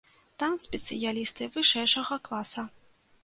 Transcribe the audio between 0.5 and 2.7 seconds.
спецыялісты вышэйшага класа.